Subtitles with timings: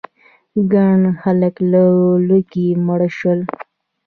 [0.71, 1.83] ګڼ خلک له
[2.27, 3.39] لوږې مړه شول.